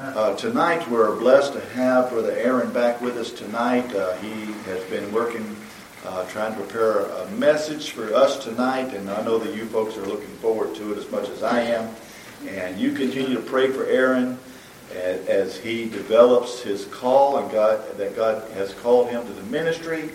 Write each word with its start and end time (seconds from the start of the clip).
Uh, 0.00 0.32
tonight, 0.36 0.88
we're 0.88 1.18
blessed 1.18 1.54
to 1.54 1.60
have 1.70 2.10
Brother 2.10 2.30
Aaron 2.30 2.72
back 2.72 3.00
with 3.00 3.16
us 3.16 3.32
tonight. 3.32 3.92
Uh, 3.92 4.14
he 4.18 4.52
has 4.62 4.80
been 4.84 5.10
working, 5.12 5.56
uh, 6.06 6.24
trying 6.26 6.54
to 6.54 6.60
prepare 6.60 7.00
a 7.00 7.28
message 7.32 7.90
for 7.90 8.14
us 8.14 8.38
tonight, 8.38 8.94
and 8.94 9.10
I 9.10 9.24
know 9.24 9.38
that 9.38 9.56
you 9.56 9.66
folks 9.66 9.96
are 9.96 10.06
looking 10.06 10.28
forward 10.36 10.76
to 10.76 10.92
it 10.92 10.98
as 10.98 11.10
much 11.10 11.28
as 11.28 11.42
I 11.42 11.62
am. 11.62 11.92
And 12.46 12.78
you 12.78 12.92
continue 12.92 13.34
to 13.34 13.42
pray 13.42 13.72
for 13.72 13.86
Aaron 13.86 14.38
as, 14.94 15.26
as 15.26 15.56
he 15.58 15.88
develops 15.88 16.60
his 16.62 16.84
call 16.84 17.38
and 17.38 17.50
God 17.50 17.80
that 17.96 18.14
God 18.14 18.48
has 18.52 18.72
called 18.74 19.08
him 19.08 19.26
to 19.26 19.32
the 19.32 19.42
ministry. 19.50 20.10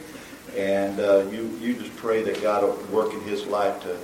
And 0.55 1.01
uh, 1.01 1.25
you 1.29 1.57
you 1.59 1.73
just 1.73 1.93
pray 1.97 2.21
that 2.23 2.41
God 2.41 2.63
will 2.63 2.77
work 2.85 3.13
in 3.13 3.19
his 3.23 3.45
life 3.47 3.83
to 3.83 3.97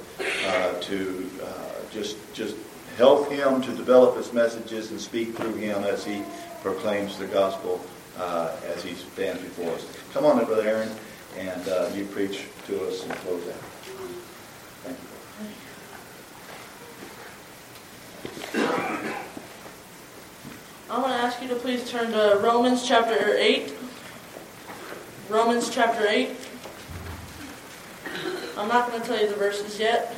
uh, 0.50 0.80
to 0.82 1.32
uh, 1.42 1.70
just 1.90 2.18
just 2.34 2.58
help 3.00 3.32
him 3.32 3.62
to 3.62 3.72
develop 3.72 4.18
his 4.18 4.34
messages 4.34 4.92
and 4.92 5.00
speak 5.00 5.34
through 5.34 5.54
him 5.54 5.82
as 5.86 6.04
he 6.04 6.22
proclaims 6.62 7.18
the 7.18 7.26
gospel 7.28 7.80
uh, 8.18 8.54
as 8.76 8.84
he 8.84 8.94
stands 8.94 9.42
before 9.42 9.72
us. 9.72 9.88
Come 10.12 10.26
on, 10.26 10.44
Brother 10.44 10.68
Aaron, 10.68 10.92
and 11.38 11.66
uh, 11.70 11.90
you 11.96 12.04
preach 12.08 12.44
to 12.68 12.86
us 12.86 13.06
and 13.06 13.14
close 13.14 13.48
out. 13.48 13.54
Thank 14.84 14.98
you. 18.54 19.16
I'm 20.92 21.02
going 21.02 21.14
to 21.14 21.24
ask 21.24 21.42
you 21.42 21.48
to 21.48 21.56
please 21.56 21.90
turn 21.90 22.12
to 22.12 22.38
Romans 22.44 22.86
chapter 22.86 23.34
8. 23.38 23.74
Romans 25.30 25.70
chapter 25.70 26.06
8. 26.06 26.36
I'm 28.58 28.68
not 28.68 28.90
going 28.90 29.00
to 29.02 29.08
tell 29.08 29.22
you 29.22 29.30
the 29.30 29.36
verses 29.36 29.80
yet. 29.80 30.14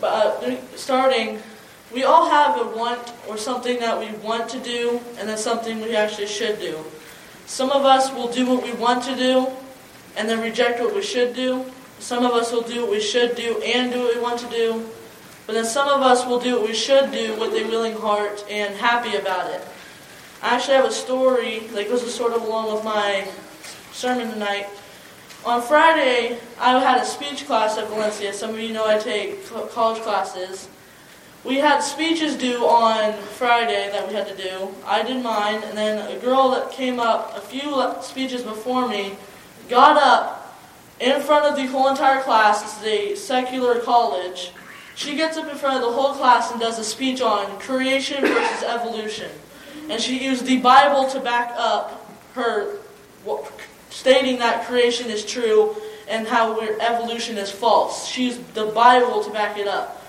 But 0.00 0.42
uh, 0.42 0.76
starting, 0.76 1.40
we 1.92 2.04
all 2.04 2.30
have 2.30 2.58
a 2.58 2.76
want 2.76 3.12
or 3.28 3.36
something 3.36 3.78
that 3.80 3.98
we 3.98 4.10
want 4.18 4.48
to 4.50 4.58
do, 4.60 5.00
and 5.18 5.28
then 5.28 5.36
something 5.36 5.80
we 5.80 5.96
actually 5.96 6.28
should 6.28 6.58
do. 6.58 6.84
Some 7.46 7.70
of 7.70 7.84
us 7.84 8.12
will 8.12 8.30
do 8.30 8.46
what 8.46 8.62
we 8.62 8.72
want 8.72 9.02
to 9.04 9.16
do, 9.16 9.48
and 10.16 10.28
then 10.28 10.40
reject 10.40 10.80
what 10.80 10.94
we 10.94 11.02
should 11.02 11.34
do. 11.34 11.64
Some 11.98 12.24
of 12.24 12.32
us 12.32 12.52
will 12.52 12.62
do 12.62 12.82
what 12.82 12.92
we 12.92 13.00
should 13.00 13.36
do 13.36 13.60
and 13.62 13.92
do 13.92 14.00
what 14.00 14.14
we 14.14 14.20
want 14.20 14.40
to 14.40 14.48
do. 14.48 14.88
But 15.46 15.54
then 15.54 15.64
some 15.64 15.88
of 15.88 16.00
us 16.00 16.24
will 16.24 16.38
do 16.40 16.58
what 16.60 16.68
we 16.68 16.74
should 16.74 17.10
do 17.10 17.38
with 17.38 17.52
a 17.54 17.68
willing 17.68 17.96
heart 17.96 18.44
and 18.48 18.74
happy 18.76 19.16
about 19.16 19.50
it. 19.50 19.60
I 20.42 20.54
actually 20.54 20.74
have 20.74 20.86
a 20.86 20.92
story 20.92 21.60
that 21.74 21.88
goes 21.88 22.14
sort 22.14 22.32
of 22.32 22.42
along 22.42 22.72
with 22.72 22.84
my 22.84 23.28
sermon 23.92 24.30
tonight. 24.30 24.68
On 25.44 25.62
Friday, 25.62 26.38
I 26.58 26.78
had 26.78 27.00
a 27.00 27.04
speech 27.06 27.46
class 27.46 27.78
at 27.78 27.88
Valencia. 27.88 28.30
Some 28.34 28.50
of 28.50 28.60
you 28.60 28.74
know 28.74 28.86
I 28.86 28.98
take 28.98 29.46
college 29.70 30.02
classes. 30.02 30.68
We 31.44 31.56
had 31.56 31.80
speeches 31.80 32.36
due 32.36 32.66
on 32.66 33.14
Friday 33.14 33.88
that 33.90 34.06
we 34.06 34.12
had 34.12 34.28
to 34.28 34.36
do. 34.36 34.68
I 34.84 35.02
did 35.02 35.22
mine, 35.22 35.62
and 35.64 35.78
then 35.78 36.14
a 36.14 36.20
girl 36.20 36.50
that 36.50 36.70
came 36.70 37.00
up 37.00 37.34
a 37.38 37.40
few 37.40 37.82
speeches 38.02 38.42
before 38.42 38.86
me 38.86 39.16
got 39.70 39.96
up 39.96 40.58
in 41.00 41.22
front 41.22 41.46
of 41.46 41.56
the 41.56 41.64
whole 41.68 41.88
entire 41.88 42.20
class. 42.20 42.78
Is 42.78 42.84
a 42.84 43.14
secular 43.14 43.80
college. 43.80 44.52
She 44.94 45.16
gets 45.16 45.38
up 45.38 45.50
in 45.50 45.56
front 45.56 45.76
of 45.76 45.90
the 45.90 45.96
whole 45.96 46.12
class 46.12 46.50
and 46.50 46.60
does 46.60 46.78
a 46.78 46.84
speech 46.84 47.22
on 47.22 47.58
creation 47.60 48.20
versus 48.20 48.62
evolution. 48.62 49.30
And 49.88 50.02
she 50.02 50.22
used 50.22 50.44
the 50.44 50.58
Bible 50.58 51.08
to 51.08 51.20
back 51.20 51.54
up 51.56 52.06
her 52.34 52.76
stating 53.90 54.38
that 54.38 54.66
creation 54.66 55.10
is 55.10 55.24
true 55.24 55.76
and 56.08 56.26
how 56.26 56.60
evolution 56.60 57.38
is 57.38 57.50
false. 57.50 58.06
She 58.06 58.26
used 58.26 58.54
the 58.54 58.66
Bible 58.66 59.22
to 59.22 59.30
back 59.30 59.58
it 59.58 59.68
up. 59.68 60.04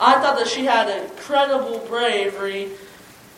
I 0.00 0.14
thought 0.20 0.38
that 0.38 0.48
she 0.48 0.64
had 0.64 0.88
incredible 1.02 1.78
bravery 1.88 2.70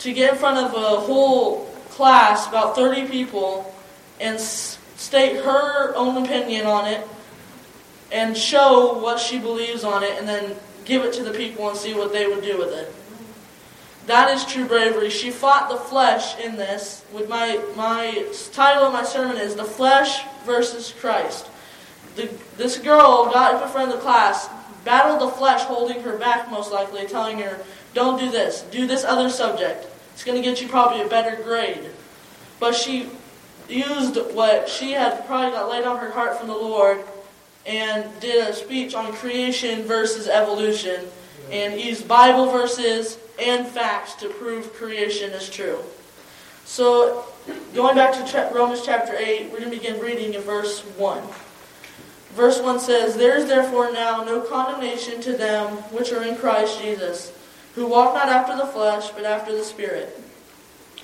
to 0.01 0.13
get 0.13 0.35
in 0.35 0.39
front 0.39 0.59
of 0.59 0.75
a 0.75 1.01
whole 1.01 1.67
class, 1.91 2.47
about 2.47 2.77
30 2.77 3.09
people, 3.09 3.75
and 4.21 4.39
state 4.39 5.43
her 5.45 5.95
own 5.95 6.25
opinion 6.25 6.67
on 6.67 6.87
it 6.87 7.07
and 8.13 8.37
show 8.37 8.99
what 8.99 9.19
she 9.19 9.39
believes 9.39 9.85
on 9.85 10.03
it 10.03 10.19
and 10.19 10.29
then 10.29 10.57
give 10.85 11.05
it 11.05 11.13
to 11.15 11.23
the 11.23 11.31
people 11.31 11.69
and 11.69 11.77
see 11.77 11.95
what 11.95 12.13
they 12.13 12.27
would 12.27 12.43
do 12.43 12.59
with 12.59 12.73
it. 12.73 12.93
That 14.11 14.29
is 14.33 14.45
true 14.45 14.67
bravery. 14.67 15.09
She 15.09 15.31
fought 15.31 15.69
the 15.69 15.77
flesh 15.77 16.37
in 16.41 16.57
this. 16.57 17.05
With 17.13 17.29
my 17.29 17.61
my 17.77 18.27
title 18.53 18.83
of 18.83 18.93
my 18.93 19.05
sermon 19.05 19.37
is 19.37 19.55
"The 19.55 19.65
Flesh 19.65 20.25
versus 20.45 20.93
Christ." 21.01 21.47
The, 22.17 22.29
this 22.57 22.77
girl 22.77 23.27
got 23.27 23.55
up 23.55 23.63
in 23.63 23.69
front 23.69 23.93
of 23.93 23.95
the 23.95 24.03
class, 24.03 24.49
battled 24.85 25.21
the 25.21 25.29
flesh, 25.29 25.61
holding 25.61 26.03
her 26.03 26.19
back 26.19 26.51
most 26.51 26.73
likely, 26.73 27.07
telling 27.07 27.39
her, 27.39 27.61
"Don't 27.95 28.19
do 28.19 28.33
this. 28.33 28.63
Do 28.63 28.85
this 28.85 29.05
other 29.05 29.31
subject. 29.31 29.87
It's 30.13 30.25
going 30.25 30.37
to 30.37 30.43
get 30.43 30.61
you 30.61 30.67
probably 30.67 31.03
a 31.03 31.07
better 31.07 31.41
grade." 31.45 31.91
But 32.59 32.75
she 32.75 33.11
used 33.69 34.19
what 34.35 34.69
she 34.69 34.91
had 34.91 35.25
probably 35.29 35.53
got 35.53 35.71
laid 35.71 35.85
on 35.85 35.99
her 35.99 36.11
heart 36.11 36.37
from 36.37 36.49
the 36.49 36.57
Lord 36.57 36.99
and 37.65 38.09
did 38.19 38.49
a 38.49 38.53
speech 38.55 38.93
on 38.93 39.13
creation 39.13 39.85
versus 39.85 40.27
evolution 40.27 41.07
and 41.53 41.81
used 41.81 42.09
Bible 42.09 42.51
verses 42.51 43.17
and 43.41 43.67
facts 43.67 44.15
to 44.17 44.29
prove 44.29 44.73
creation 44.75 45.31
is 45.31 45.49
true. 45.49 45.79
So, 46.65 47.25
going 47.75 47.97
back 47.97 48.13
to 48.15 48.51
Romans 48.55 48.83
chapter 48.85 49.17
8, 49.17 49.51
we're 49.51 49.59
going 49.59 49.71
to 49.71 49.77
begin 49.77 50.01
reading 50.01 50.35
in 50.35 50.41
verse 50.43 50.81
1. 50.81 51.23
Verse 52.33 52.61
1 52.61 52.79
says, 52.79 53.17
There 53.17 53.37
is 53.37 53.47
therefore 53.47 53.93
now 53.93 54.23
no 54.23 54.41
condemnation 54.41 55.21
to 55.23 55.37
them 55.37 55.69
which 55.91 56.13
are 56.13 56.23
in 56.23 56.37
Christ 56.37 56.81
Jesus, 56.81 57.33
who 57.75 57.87
walk 57.87 58.15
not 58.15 58.29
after 58.29 58.57
the 58.57 58.71
flesh, 58.73 59.11
but 59.11 59.25
after 59.25 59.53
the 59.53 59.65
Spirit. 59.65 60.09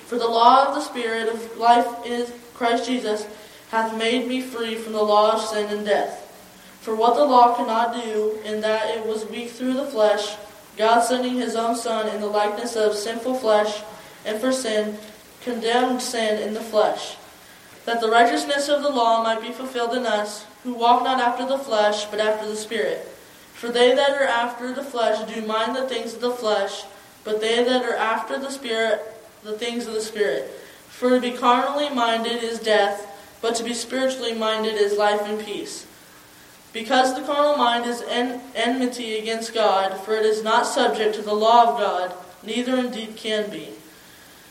For 0.07 0.19
the 0.19 0.29
law 0.29 0.69
of 0.69 0.75
the 0.77 0.83
Spirit 0.83 1.29
of 1.29 1.57
life 1.57 2.07
in 2.07 2.27
Christ 2.55 2.87
Jesus 2.87 3.27
hath 3.71 3.97
made 3.99 4.29
me 4.29 4.41
free 4.41 4.77
from 4.77 4.93
the 4.93 5.03
law 5.03 5.33
of 5.33 5.41
sin 5.41 5.67
and 5.77 5.85
death. 5.85 6.23
For 6.81 6.95
what 6.95 7.17
the 7.17 7.25
law 7.25 7.57
could 7.57 7.67
not 7.67 7.93
do, 7.93 8.39
in 8.45 8.61
that 8.61 8.97
it 8.97 9.05
was 9.05 9.29
weak 9.29 9.51
through 9.51 9.75
the 9.75 9.87
flesh, 9.87 10.37
God 10.77 11.01
sending 11.01 11.37
his 11.37 11.57
own 11.57 11.75
Son 11.75 12.09
in 12.09 12.21
the 12.21 12.27
likeness 12.27 12.77
of 12.77 12.95
sinful 12.95 13.35
flesh, 13.35 13.83
and 14.25 14.41
for 14.41 14.53
sin, 14.53 14.99
condemned 15.41 16.03
sin 16.03 16.43
in 16.43 16.55
the 16.55 16.61
flesh, 16.61 17.17
that 17.85 18.01
the 18.01 18.11
righteousness 18.11 18.69
of 18.69 18.83
the 18.83 18.89
law 18.89 19.23
might 19.23 19.41
be 19.41 19.53
fulfilled 19.53 19.97
in 19.97 20.05
us, 20.05 20.45
who 20.65 20.75
walk 20.75 21.05
not 21.05 21.21
after 21.21 21.47
the 21.47 21.59
flesh, 21.59 22.05
but 22.07 22.21
after 22.21 22.47
the 22.47 22.57
Spirit. 22.57 23.09
For 23.55 23.69
they 23.69 23.95
that 23.95 24.11
are 24.11 24.25
after 24.25 24.75
the 24.75 24.83
flesh 24.83 25.33
do 25.33 25.47
mind 25.47 25.75
the 25.75 25.89
things 25.89 26.15
of 26.15 26.21
the 26.21 26.31
flesh, 26.31 26.85
but 27.25 27.41
they 27.41 27.65
that 27.65 27.85
are 27.85 27.97
after 27.97 28.39
the 28.39 28.51
Spirit, 28.51 29.01
the 29.45 29.57
things 29.57 29.87
of 29.87 29.95
the 29.95 30.03
Spirit. 30.03 30.51
For 30.89 31.11
to 31.11 31.21
be 31.21 31.33
carnally 31.33 31.89
minded 31.89 32.43
is 32.43 32.59
death, 32.59 33.07
but 33.41 33.55
to 33.57 33.65
be 33.65 33.73
spiritually 33.73 34.35
minded 34.35 34.75
is 34.75 34.99
life 34.99 35.23
and 35.23 35.43
peace. 35.43 35.87
Because 36.77 37.15
the 37.15 37.23
carnal 37.23 37.57
mind 37.57 37.87
is 37.87 38.03
en- 38.03 38.39
enmity 38.55 39.19
against 39.19 39.55
God, 39.55 39.99
for 40.05 40.15
it 40.15 40.27
is 40.27 40.45
not 40.45 40.67
subject 40.67 41.15
to 41.15 41.23
the 41.23 41.33
law 41.33 41.73
of 41.73 41.79
God, 41.81 42.15
neither 42.43 42.77
indeed 42.77 43.17
can 43.17 43.49
be. 43.49 43.71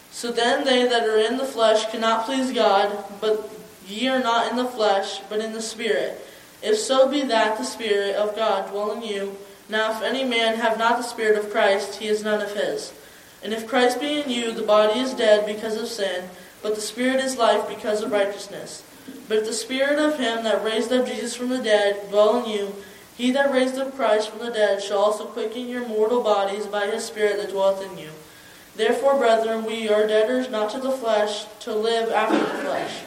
So 0.09 0.31
then 0.31 0.65
they 0.65 0.87
that 0.87 1.07
are 1.07 1.19
in 1.19 1.37
the 1.37 1.45
flesh 1.45 1.85
cannot 1.91 2.25
please 2.25 2.51
God, 2.51 3.05
but 3.21 3.47
ye 3.87 4.07
are 4.07 4.23
not 4.23 4.49
in 4.49 4.57
the 4.57 4.65
flesh, 4.65 5.19
but 5.29 5.37
in 5.37 5.53
the 5.53 5.61
Spirit. 5.61 6.19
If 6.63 6.79
so 6.79 7.07
be 7.07 7.21
that 7.21 7.59
the 7.59 7.63
Spirit 7.63 8.15
of 8.15 8.35
God 8.35 8.71
dwell 8.71 8.93
in 8.93 9.03
you. 9.03 9.37
Now 9.69 9.95
if 9.95 10.01
any 10.01 10.23
man 10.23 10.55
have 10.55 10.79
not 10.79 10.97
the 10.97 11.03
Spirit 11.03 11.37
of 11.37 11.51
Christ, 11.51 11.97
he 11.97 12.07
is 12.07 12.23
none 12.23 12.41
of 12.41 12.55
his. 12.55 12.91
And 13.43 13.53
if 13.53 13.67
Christ 13.67 14.01
be 14.01 14.21
in 14.21 14.31
you, 14.31 14.51
the 14.51 14.63
body 14.63 14.99
is 14.99 15.13
dead 15.13 15.45
because 15.45 15.77
of 15.77 15.87
sin, 15.87 16.27
but 16.63 16.73
the 16.73 16.81
Spirit 16.81 17.23
is 17.23 17.37
life 17.37 17.69
because 17.69 18.01
of 18.01 18.11
righteousness. 18.11 18.81
But 19.27 19.39
if 19.39 19.45
the 19.45 19.53
Spirit 19.53 19.99
of 19.99 20.19
him 20.19 20.43
that 20.43 20.63
raised 20.63 20.91
up 20.91 21.07
Jesus 21.07 21.35
from 21.35 21.49
the 21.49 21.61
dead 21.61 22.09
dwell 22.09 22.43
in 22.43 22.49
you, 22.49 22.75
he 23.17 23.31
that 23.31 23.51
raised 23.51 23.77
up 23.77 23.95
Christ 23.95 24.29
from 24.29 24.39
the 24.39 24.51
dead 24.51 24.83
shall 24.83 24.99
also 24.99 25.25
quicken 25.25 25.67
your 25.67 25.87
mortal 25.87 26.21
bodies 26.21 26.65
by 26.65 26.87
his 26.87 27.05
Spirit 27.05 27.37
that 27.37 27.49
dwelleth 27.49 27.89
in 27.89 27.97
you. 27.97 28.09
Therefore, 28.75 29.17
brethren, 29.17 29.63
we 29.65 29.87
are 29.89 30.05
debtors 30.05 30.49
not 30.49 30.69
to 30.71 30.79
the 30.79 30.91
flesh, 30.91 31.45
to 31.61 31.73
live 31.73 32.11
after 32.11 32.37
the 32.37 32.63
flesh. 32.63 33.03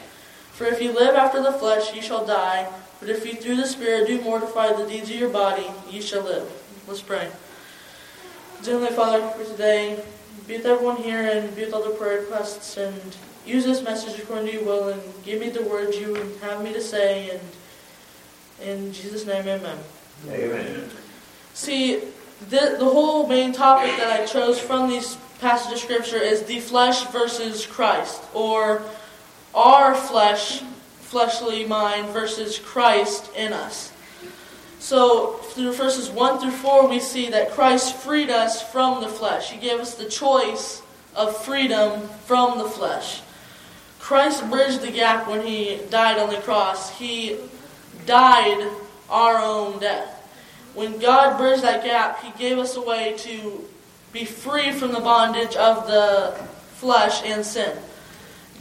For 0.53 0.65
if 0.65 0.81
you 0.81 0.91
live 0.91 1.15
after 1.15 1.41
the 1.41 1.53
flesh, 1.53 1.93
ye 1.93 2.01
shall 2.01 2.25
die. 2.25 2.67
But 2.99 3.09
if 3.09 3.25
you 3.25 3.33
through 3.33 3.57
the 3.57 3.67
Spirit 3.67 4.07
do 4.07 4.19
mortify 4.21 4.73
the 4.73 4.87
deeds 4.87 5.09
of 5.09 5.15
your 5.15 5.29
body, 5.29 5.67
ye 5.89 6.01
shall 6.01 6.23
live. 6.23 6.51
Let's 6.87 7.01
pray. 7.01 7.29
Heavenly 8.65 8.89
Father, 8.89 9.25
for 9.29 9.45
today, 9.45 10.03
be 10.47 10.57
with 10.57 10.65
everyone 10.65 10.97
here 10.97 11.21
and 11.21 11.55
be 11.55 11.63
with 11.63 11.73
all 11.73 11.83
the 11.83 11.91
prayer 11.91 12.21
requests 12.21 12.75
and 12.75 13.15
use 13.45 13.65
this 13.65 13.81
message 13.81 14.19
according 14.19 14.47
to 14.47 14.53
your 14.53 14.63
will 14.63 14.89
and 14.89 15.01
give 15.23 15.39
me 15.39 15.49
the 15.49 15.63
words 15.63 15.97
you 15.97 16.13
would 16.13 16.37
have 16.41 16.63
me 16.63 16.73
to 16.73 16.81
say. 16.81 17.39
And 18.59 18.67
in 18.69 18.93
Jesus' 18.93 19.25
name, 19.25 19.47
amen. 19.47 19.77
Amen. 20.29 20.89
See, 21.53 22.01
the, 22.49 22.75
the 22.79 22.85
whole 22.85 23.27
main 23.27 23.51
topic 23.51 23.95
that 23.97 24.19
I 24.19 24.25
chose 24.25 24.59
from 24.59 24.89
these 24.89 25.17
passages 25.39 25.73
of 25.73 25.79
Scripture 25.79 26.17
is 26.17 26.43
the 26.43 26.59
flesh 26.59 27.05
versus 27.07 27.65
Christ, 27.65 28.21
or 28.33 28.81
our 29.53 29.95
flesh, 29.95 30.61
fleshly 30.99 31.65
mind, 31.65 32.09
versus 32.09 32.59
Christ 32.59 33.29
in 33.35 33.53
us. 33.53 33.91
So, 34.79 35.33
through 35.33 35.73
verses 35.73 36.09
1 36.09 36.39
through 36.39 36.51
4, 36.51 36.87
we 36.87 36.99
see 36.99 37.29
that 37.31 37.51
Christ 37.51 37.95
freed 37.95 38.29
us 38.29 38.61
from 38.71 39.01
the 39.01 39.09
flesh. 39.09 39.51
He 39.51 39.59
gave 39.59 39.79
us 39.79 39.95
the 39.95 40.09
choice 40.09 40.81
of 41.15 41.35
freedom 41.43 42.07
from 42.25 42.57
the 42.57 42.63
flesh. 42.63 43.21
Christ 44.09 44.49
bridged 44.49 44.81
the 44.81 44.89
gap 44.89 45.27
when 45.27 45.45
he 45.45 45.81
died 45.91 46.17
on 46.17 46.31
the 46.31 46.41
cross. 46.41 46.89
He 46.97 47.37
died 48.07 48.67
our 49.07 49.37
own 49.37 49.77
death. 49.77 50.09
When 50.73 50.97
God 50.97 51.37
bridged 51.37 51.61
that 51.61 51.83
gap, 51.83 52.23
he 52.23 52.31
gave 52.31 52.57
us 52.57 52.75
a 52.75 52.81
way 52.81 53.13
to 53.19 53.63
be 54.11 54.25
free 54.25 54.71
from 54.71 54.93
the 54.93 54.99
bondage 54.99 55.55
of 55.55 55.85
the 55.85 56.33
flesh 56.71 57.21
and 57.23 57.45
sin. 57.45 57.77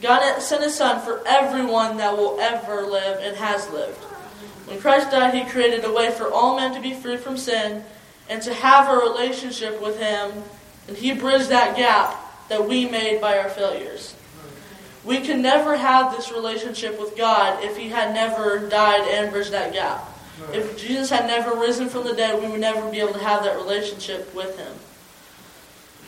God 0.02 0.38
sent 0.42 0.64
his 0.64 0.74
son 0.74 1.00
for 1.00 1.26
everyone 1.26 1.96
that 1.96 2.14
will 2.14 2.38
ever 2.38 2.82
live 2.82 3.18
and 3.22 3.34
has 3.38 3.70
lived. 3.70 3.96
When 4.66 4.78
Christ 4.78 5.10
died, 5.10 5.32
he 5.32 5.50
created 5.50 5.82
a 5.82 5.90
way 5.90 6.10
for 6.10 6.30
all 6.30 6.56
men 6.56 6.74
to 6.74 6.80
be 6.82 6.92
free 6.92 7.16
from 7.16 7.38
sin 7.38 7.84
and 8.28 8.42
to 8.42 8.52
have 8.52 8.90
a 8.90 8.98
relationship 8.98 9.80
with 9.80 9.98
him, 9.98 10.30
and 10.88 10.94
he 10.98 11.14
bridged 11.14 11.48
that 11.48 11.74
gap 11.74 12.14
that 12.50 12.68
we 12.68 12.86
made 12.86 13.22
by 13.22 13.38
our 13.38 13.48
failures. 13.48 14.14
We 15.08 15.20
can 15.20 15.40
never 15.40 15.74
have 15.74 16.14
this 16.14 16.30
relationship 16.30 17.00
with 17.00 17.16
God 17.16 17.64
if 17.64 17.78
he 17.78 17.88
had 17.88 18.12
never 18.12 18.68
died 18.68 19.08
and 19.08 19.32
bridged 19.32 19.52
that 19.52 19.72
gap. 19.72 20.06
If 20.52 20.76
Jesus 20.76 21.08
had 21.08 21.26
never 21.26 21.58
risen 21.58 21.88
from 21.88 22.04
the 22.04 22.12
dead, 22.12 22.42
we 22.42 22.48
would 22.48 22.60
never 22.60 22.90
be 22.90 23.00
able 23.00 23.14
to 23.14 23.18
have 23.18 23.42
that 23.42 23.56
relationship 23.56 24.34
with 24.34 24.58
him. 24.58 24.72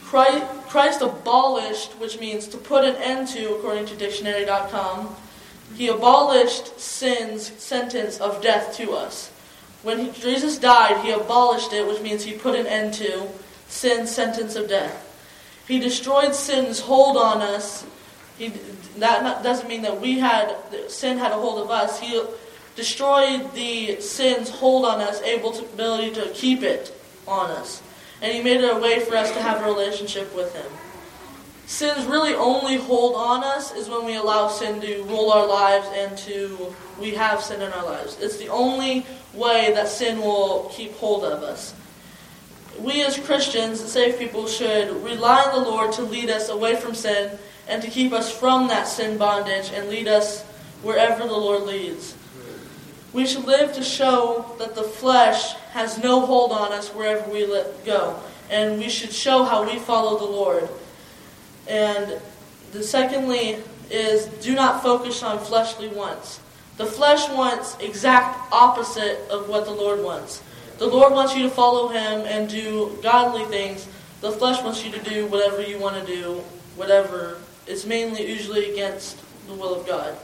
Christ, 0.05 0.45
Christ 0.69 1.01
abolished, 1.01 1.93
which 1.99 2.21
means 2.21 2.47
to 2.49 2.59
put 2.59 2.85
an 2.85 2.97
end 2.97 3.29
to, 3.29 3.55
according 3.55 3.87
to 3.87 3.97
dictionary.com, 3.97 5.17
he 5.77 5.89
abolished 5.89 6.79
sin's 6.79 7.47
sentence 7.63 8.19
of 8.19 8.43
death 8.43 8.77
to 8.77 8.93
us. 8.93 9.31
When 9.83 9.99
he, 9.99 10.11
Jesus 10.11 10.59
died, 10.59 11.03
he 11.03 11.13
abolished 11.13 11.73
it, 11.73 11.87
which 11.87 12.03
means 12.03 12.23
he 12.23 12.33
put 12.35 12.55
an 12.55 12.67
end 12.67 12.93
to 12.95 13.29
sin's 13.67 14.15
sentence 14.15 14.57
of 14.57 14.69
death. 14.69 15.07
He 15.67 15.79
destroyed 15.79 16.35
sin's 16.35 16.81
hold 16.81 17.17
on 17.17 17.41
us. 17.41 17.87
He, 18.37 18.53
that 19.01 19.43
doesn't 19.43 19.69
mean 19.69 19.83
that 19.83 20.01
we 20.01 20.19
had 20.19 20.57
sin 20.89 21.19
had 21.19 21.33
a 21.33 21.35
hold 21.35 21.63
of 21.63 21.71
us. 21.71 21.99
He 22.01 22.23
destroyed 22.77 23.53
the 23.55 24.01
sin's 24.01 24.49
hold 24.49 24.85
on 24.85 25.01
us, 25.01 25.21
able 25.23 25.53
to 25.53 25.65
ability 25.65 26.13
to 26.15 26.31
keep 26.33 26.63
it 26.63 26.95
on 27.27 27.51
us 27.51 27.83
and 28.23 28.33
He 28.33 28.43
made 28.43 28.61
it 28.61 28.77
a 28.77 28.79
way 28.79 29.01
for 29.01 29.17
us 29.17 29.31
to 29.33 29.43
have 29.43 29.63
a 29.63 29.65
relationship 29.65 30.35
with 30.35 30.55
Him. 30.55 30.71
Sins 31.67 32.05
really 32.07 32.35
only 32.35 32.77
hold 32.77 33.15
on 33.15 33.45
us 33.45 33.73
is 33.75 33.89
when 33.89 34.05
we 34.05 34.17
allow 34.17 34.49
sin 34.49 34.81
to 34.81 35.05
rule 35.05 35.31
our 35.31 35.47
lives 35.47 35.87
and 35.95 36.19
to 36.19 36.75
we 36.99 37.13
have 37.13 37.43
sin 37.43 37.63
in 37.63 37.73
our 37.73 37.85
lives. 37.85 38.19
It's 38.21 38.39
the 38.39 38.49
only 38.49 39.07
way 39.33 39.73
that 39.75 39.89
sin 39.89 40.19
will 40.19 40.69
keep 40.73 40.93
hold 40.97 41.25
of 41.25 41.43
us. 41.43 41.75
We 42.79 43.03
as 43.05 43.19
Christians, 43.19 43.81
saved 43.81 44.19
people, 44.19 44.47
should 44.47 44.89
rely 45.05 45.43
on 45.43 45.63
the 45.63 45.71
Lord 45.71 45.93
to 45.93 46.03
lead 46.03 46.29
us 46.29 46.49
away 46.49 46.77
from 46.77 46.95
sin 46.95 47.39
and 47.71 47.81
to 47.83 47.89
keep 47.89 48.13
us 48.13 48.37
from 48.37 48.67
that 48.69 48.89
sin 48.89 49.17
bondage 49.17 49.71
and 49.73 49.89
lead 49.89 50.09
us 50.09 50.43
wherever 50.83 51.27
the 51.27 51.37
Lord 51.37 51.63
leads. 51.63 52.17
We 53.13 53.27
should 53.27 53.45
live 53.45 53.73
to 53.75 53.83
show 53.83 54.55
that 54.59 54.75
the 54.75 54.83
flesh 54.83 55.55
has 55.73 56.03
no 56.03 56.27
hold 56.27 56.53
on 56.53 56.73
us 56.73 56.89
wherever 56.91 57.31
we 57.31 57.47
let 57.47 57.85
go. 57.85 58.19
And 58.51 58.79
we 58.79 58.89
should 58.89 59.13
show 59.13 59.45
how 59.45 59.65
we 59.65 59.79
follow 59.79 60.19
the 60.19 60.25
Lord. 60.25 60.69
And 61.69 62.21
the 62.73 62.83
secondly 62.83 63.59
is 63.91 64.27
do 64.43 64.55
not 64.55 64.83
focus 64.83 65.23
on 65.23 65.39
fleshly 65.39 65.89
wants. 65.89 66.41
The 66.77 66.87
flesh 66.87 67.29
wants 67.31 67.77
exact 67.79 68.53
opposite 68.53 69.29
of 69.29 69.49
what 69.49 69.65
the 69.65 69.73
Lord 69.73 70.03
wants. 70.03 70.43
The 70.79 70.87
Lord 70.87 71.13
wants 71.13 71.37
you 71.37 71.43
to 71.43 71.51
follow 71.51 71.89
him 71.89 72.23
and 72.27 72.49
do 72.49 72.99
godly 73.03 73.45
things. 73.45 73.87
The 74.23 74.33
flesh 74.33 74.63
wants 74.63 74.85
you 74.85 74.91
to 74.93 75.03
do 75.03 75.27
whatever 75.27 75.63
you 75.63 75.79
want 75.79 76.05
to 76.05 76.07
do, 76.07 76.43
whatever. 76.77 77.39
It's 77.71 77.87
mainly 77.87 78.29
usually 78.29 78.73
against 78.73 79.17
the 79.47 79.55
will 79.55 79.75
of 79.75 79.87
God. 79.87 80.15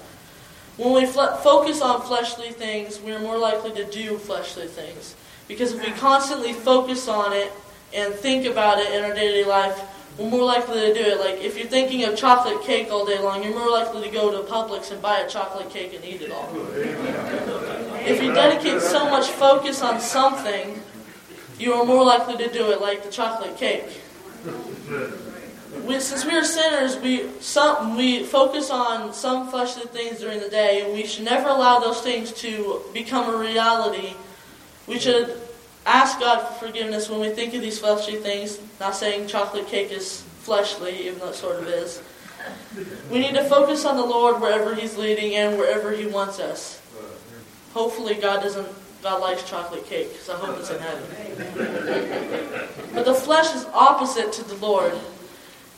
When 0.77 0.93
we 0.93 1.07
fl- 1.07 1.37
focus 1.43 1.81
on 1.81 2.03
fleshly 2.03 2.51
things, 2.51 3.01
we 3.01 3.13
are 3.13 3.21
more 3.21 3.39
likely 3.39 3.73
to 3.75 3.85
do 3.85 4.19
fleshly 4.19 4.67
things. 4.67 5.15
Because 5.47 5.73
if 5.73 5.81
we 5.81 5.93
constantly 5.93 6.53
focus 6.53 7.07
on 7.07 7.33
it 7.33 7.53
and 7.95 8.13
think 8.13 8.47
about 8.47 8.79
it 8.79 8.93
in 8.93 9.05
our 9.05 9.15
day 9.15 9.29
to 9.29 9.45
day 9.45 9.49
life, 9.49 9.81
we're 10.19 10.29
more 10.29 10.45
likely 10.45 10.81
to 10.81 10.93
do 10.93 11.01
it. 11.01 11.21
Like 11.21 11.41
if 11.41 11.57
you're 11.57 11.69
thinking 11.69 12.05
of 12.05 12.17
chocolate 12.17 12.63
cake 12.63 12.91
all 12.91 13.07
day 13.07 13.21
long, 13.21 13.45
you're 13.45 13.55
more 13.55 13.71
likely 13.71 14.03
to 14.03 14.11
go 14.11 14.31
to 14.33 14.51
Publix 14.51 14.91
and 14.91 15.01
buy 15.01 15.21
a 15.21 15.29
chocolate 15.29 15.71
cake 15.71 15.95
and 15.95 16.05
eat 16.05 16.23
it 16.23 16.33
all. 16.33 16.51
If 18.05 18.21
you 18.23 18.35
dedicate 18.35 18.83
so 18.83 19.09
much 19.09 19.29
focus 19.29 19.83
on 19.83 20.01
something, 20.01 20.83
you 21.61 21.75
are 21.75 21.85
more 21.85 22.05
likely 22.05 22.37
to 22.39 22.53
do 22.53 22.73
it, 22.73 22.81
like 22.81 23.05
the 23.05 23.11
chocolate 23.11 23.57
cake 23.57 24.01
we, 25.84 26.00
since 26.00 26.25
we 26.25 26.37
are 26.37 26.44
sinners, 26.44 26.99
we 26.99 27.31
some 27.40 27.96
we 27.96 28.25
focus 28.25 28.70
on 28.70 29.12
some 29.12 29.49
fleshly 29.49 29.84
things 29.84 30.20
during 30.20 30.40
the 30.40 30.49
day, 30.49 30.82
and 30.84 30.93
we 30.93 31.06
should 31.06 31.25
never 31.25 31.49
allow 31.49 31.78
those 31.78 32.00
things 32.00 32.32
to 32.34 32.82
become 32.93 33.34
a 33.34 33.37
reality. 33.38 34.14
We 34.87 34.99
should 34.99 35.40
ask 35.84 36.20
God 36.20 36.46
for 36.46 36.67
forgiveness 36.67 37.08
when 37.08 37.20
we 37.20 37.31
think 37.31 37.55
of 37.55 37.62
these 37.62 37.78
fleshly 37.78 38.17
things. 38.17 38.58
Not 38.81 38.94
saying 38.94 39.28
chocolate 39.28 39.67
cake 39.69 39.90
is 39.93 40.23
fleshly, 40.40 41.06
even 41.06 41.19
though 41.19 41.31
it 41.31 41.34
sort 41.34 41.61
of 41.61 41.69
is. 41.69 42.02
We 43.11 43.19
need 43.19 43.34
to 43.34 43.44
focus 43.44 43.84
on 43.84 43.96
the 43.96 44.05
Lord 44.05 44.40
wherever 44.40 44.75
He's 44.75 44.96
leading 44.96 45.34
and 45.34 45.58
wherever 45.58 45.93
He 45.93 46.06
wants 46.06 46.38
us. 46.38 46.81
Hopefully, 47.73 48.14
God 48.14 48.43
doesn't. 48.43 48.69
God 49.02 49.20
likes 49.20 49.43
chocolate 49.49 49.84
cake, 49.87 50.11
because 50.11 50.28
I 50.31 50.37
hope 50.37 50.58
it's 50.58 50.70
in 50.70 50.81
heaven. 50.81 52.69
But 52.93 53.05
the 53.05 53.14
flesh 53.14 53.55
is 53.55 53.64
opposite 53.67 54.32
to 54.32 54.43
the 54.43 54.56
Lord. 54.56 54.94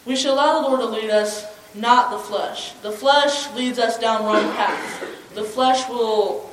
We 0.08 0.16
should 0.16 0.30
allow 0.30 0.62
the 0.62 0.68
Lord 0.68 0.80
to 0.80 0.86
lead 0.86 1.10
us, 1.10 1.44
not 1.74 2.10
the 2.10 2.18
flesh. 2.18 2.72
The 2.80 2.90
flesh 2.90 3.52
leads 3.52 3.78
us 3.78 3.98
down 3.98 4.24
wrong 4.24 4.50
paths. 4.54 5.06
The 5.34 5.44
flesh 5.44 5.86
will, 5.86 6.50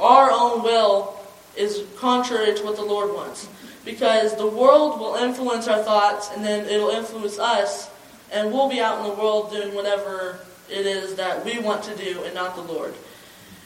our 0.00 0.32
own 0.32 0.64
will, 0.64 1.16
is 1.56 1.84
contrary 1.96 2.56
to 2.56 2.64
what 2.64 2.74
the 2.74 2.84
Lord 2.84 3.14
wants. 3.14 3.48
Because 3.84 4.36
the 4.36 4.48
world 4.48 4.98
will 4.98 5.14
influence 5.14 5.68
our 5.68 5.80
thoughts, 5.80 6.30
and 6.34 6.44
then 6.44 6.66
it'll 6.66 6.90
influence 6.90 7.38
us, 7.38 7.88
and 8.32 8.52
we'll 8.52 8.68
be 8.68 8.80
out 8.80 8.98
in 8.98 9.04
the 9.04 9.14
world 9.14 9.52
doing 9.52 9.72
whatever 9.76 10.40
it 10.68 10.84
is 10.84 11.14
that 11.14 11.44
we 11.44 11.60
want 11.60 11.84
to 11.84 11.96
do, 11.96 12.24
and 12.24 12.34
not 12.34 12.56
the 12.56 12.62
Lord. 12.62 12.94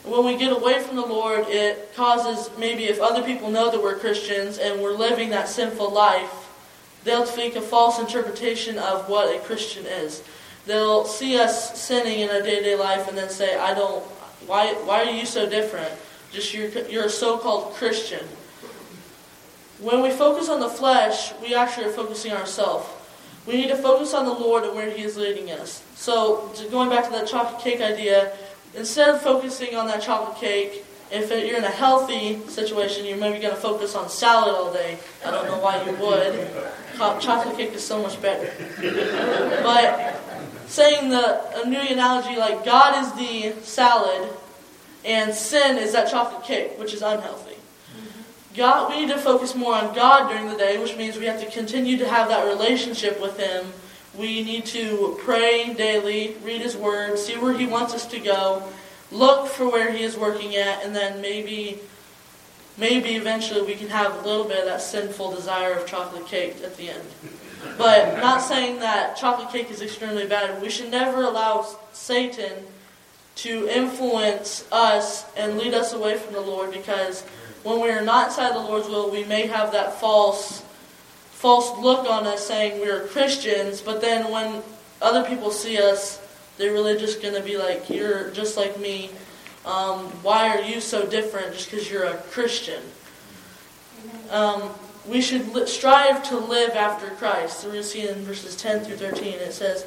When 0.03 0.25
we 0.25 0.37
get 0.37 0.51
away 0.51 0.79
from 0.83 0.95
the 0.95 1.07
Lord, 1.07 1.47
it 1.47 1.95
causes 1.95 2.55
maybe 2.59 2.83
if 2.83 3.01
other 3.01 3.23
people 3.23 3.49
know 3.49 3.71
that 3.71 3.81
we're 3.81 3.97
Christians 3.97 4.59
and 4.59 4.79
we're 4.79 4.95
living 4.95 5.31
that 5.31 5.49
sinful 5.49 5.91
life, 5.91 6.42
They'll 7.03 7.25
take 7.25 7.55
a 7.55 7.61
false 7.61 7.99
interpretation 7.99 8.77
of 8.77 9.09
what 9.09 9.35
a 9.35 9.39
Christian 9.39 9.85
is. 9.85 10.23
They'll 10.65 11.05
see 11.05 11.37
us 11.37 11.79
sinning 11.79 12.21
in 12.21 12.29
our 12.29 12.41
day-to-day 12.41 12.75
life 12.75 13.07
and 13.07 13.17
then 13.17 13.29
say, 13.29 13.57
"I 13.57 13.73
don't. 13.73 14.03
Why? 14.47 14.73
Why 14.85 15.03
are 15.03 15.11
you 15.11 15.25
so 15.25 15.47
different? 15.49 15.91
Just 16.31 16.53
you're, 16.53 16.69
you're 16.87 17.05
a 17.05 17.09
so-called 17.09 17.73
Christian." 17.73 18.25
When 19.79 20.01
we 20.01 20.11
focus 20.11 20.47
on 20.47 20.61
the 20.61 20.69
flesh, 20.69 21.33
we 21.41 21.53
actually 21.53 21.87
are 21.87 21.91
focusing 21.91 22.31
on 22.31 22.37
ourselves. 22.37 22.87
We 23.45 23.57
need 23.57 23.67
to 23.67 23.75
focus 23.75 24.13
on 24.13 24.23
the 24.23 24.31
Lord 24.31 24.63
and 24.63 24.73
where 24.73 24.89
He 24.89 25.03
is 25.03 25.17
leading 25.17 25.51
us. 25.51 25.83
So, 25.95 26.53
going 26.71 26.89
back 26.89 27.03
to 27.05 27.11
that 27.11 27.27
chocolate 27.27 27.61
cake 27.61 27.81
idea, 27.81 28.31
instead 28.75 29.09
of 29.09 29.21
focusing 29.21 29.75
on 29.75 29.87
that 29.87 30.01
chocolate 30.01 30.37
cake, 30.37 30.85
if 31.11 31.29
you're 31.29 31.57
in 31.57 31.63
a 31.63 31.69
healthy 31.69 32.39
situation, 32.47 33.05
you're 33.05 33.17
maybe 33.17 33.39
going 33.39 33.53
to 33.53 33.59
focus 33.59 33.95
on 33.95 34.09
salad 34.09 34.55
all 34.55 34.73
day. 34.73 34.97
I 35.25 35.31
don't 35.31 35.45
know 35.45 35.59
why 35.59 35.83
you 35.83 35.95
would. 35.97 36.49
Chocolate 37.21 37.55
cake 37.57 37.73
is 37.73 37.85
so 37.85 38.01
much 38.01 38.21
better. 38.21 38.51
But 39.63 40.19
saying 40.67 41.09
the 41.09 41.61
a 41.63 41.69
new 41.69 41.79
analogy 41.79 42.35
like 42.35 42.65
God 42.65 43.03
is 43.03 43.13
the 43.13 43.61
salad 43.63 44.29
and 45.05 45.33
sin 45.33 45.77
is 45.77 45.91
that 45.93 46.09
chocolate 46.09 46.43
cake, 46.43 46.79
which 46.79 46.93
is 46.93 47.01
unhealthy. 47.01 47.57
God, 48.55 48.91
we 48.91 49.01
need 49.01 49.11
to 49.11 49.17
focus 49.17 49.55
more 49.55 49.73
on 49.75 49.95
God 49.95 50.29
during 50.29 50.47
the 50.47 50.55
day, 50.55 50.77
which 50.77 50.95
means 50.95 51.17
we 51.17 51.25
have 51.25 51.39
to 51.41 51.49
continue 51.49 51.97
to 51.97 52.07
have 52.07 52.29
that 52.29 52.47
relationship 52.47 53.19
with 53.19 53.37
Him. 53.37 53.65
We 54.15 54.43
need 54.43 54.65
to 54.67 55.17
pray 55.21 55.73
daily, 55.73 56.35
read 56.43 56.61
His 56.61 56.77
Word, 56.77 57.17
see 57.17 57.35
where 57.37 57.53
He 57.53 57.65
wants 57.65 57.95
us 57.95 58.05
to 58.07 58.19
go, 58.19 58.63
look 59.13 59.47
for 59.47 59.69
where 59.69 59.91
he 59.91 60.03
is 60.03 60.17
working 60.17 60.55
at, 60.55 60.83
and 60.83 60.95
then 60.95 61.21
maybe, 61.21 61.79
maybe 62.77 63.15
eventually 63.15 63.61
we 63.61 63.75
can 63.75 63.89
have 63.89 64.23
a 64.23 64.27
little 64.27 64.45
bit 64.45 64.59
of 64.59 64.65
that 64.65 64.81
sinful 64.81 65.35
desire 65.35 65.73
of 65.73 65.85
chocolate 65.85 66.25
cake 66.27 66.57
at 66.63 66.75
the 66.75 66.89
end. 66.89 67.07
But 67.77 68.17
not 68.17 68.41
saying 68.41 68.79
that 68.79 69.15
chocolate 69.15 69.51
cake 69.51 69.71
is 69.71 69.81
extremely 69.81 70.27
bad. 70.27 70.61
We 70.61 70.69
should 70.69 70.91
never 70.91 71.23
allow 71.23 71.65
Satan 71.93 72.65
to 73.35 73.67
influence 73.69 74.67
us 74.71 75.25
and 75.35 75.57
lead 75.57 75.73
us 75.73 75.93
away 75.93 76.17
from 76.17 76.33
the 76.33 76.41
Lord 76.41 76.71
because 76.71 77.21
when 77.63 77.79
we 77.79 77.89
are 77.89 78.01
not 78.01 78.27
inside 78.27 78.53
the 78.53 78.59
Lord's 78.59 78.87
will, 78.87 79.09
we 79.09 79.23
may 79.23 79.47
have 79.47 79.71
that 79.71 79.99
false 79.99 80.63
false 81.31 81.77
look 81.77 82.09
on 82.09 82.25
us 82.25 82.47
saying 82.47 82.79
we're 82.79 83.05
Christians, 83.07 83.81
but 83.81 83.99
then 83.99 84.31
when 84.31 84.63
other 85.01 85.27
people 85.27 85.51
see 85.51 85.77
us 85.77 86.22
they're 86.57 86.73
really 86.73 86.97
just 86.97 87.21
going 87.21 87.33
to 87.33 87.41
be 87.41 87.57
like, 87.57 87.89
you're 87.89 88.29
just 88.31 88.57
like 88.57 88.79
me. 88.79 89.09
Um, 89.65 90.05
why 90.21 90.49
are 90.49 90.61
you 90.61 90.81
so 90.81 91.05
different 91.05 91.53
just 91.53 91.71
because 91.71 91.89
you're 91.89 92.03
a 92.03 92.17
Christian? 92.17 92.81
Um, 94.29 94.69
we 95.07 95.21
should 95.21 95.53
li- 95.53 95.67
strive 95.67 96.23
to 96.29 96.37
live 96.37 96.71
after 96.71 97.09
Christ. 97.11 97.63
We're 97.63 97.71
going 97.71 97.83
to 97.83 97.87
see 97.87 98.07
in 98.07 98.15
verses 98.23 98.55
10 98.55 98.81
through 98.85 98.97
13. 98.97 99.33
It 99.33 99.53
says, 99.53 99.85